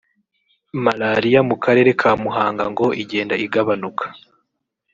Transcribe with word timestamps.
Malariya 0.83 1.39
mu 1.49 1.55
karere 1.63 1.89
ka 2.01 2.11
Muhanga 2.21 2.63
ngo 2.71 2.85
igenda 3.01 3.35
igabanuka 3.45 4.05